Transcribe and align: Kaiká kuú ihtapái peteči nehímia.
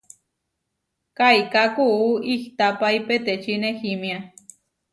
Kaiká 1.17 1.63
kuú 1.75 2.07
ihtapái 2.33 2.97
peteči 3.07 3.53
nehímia. 3.63 4.17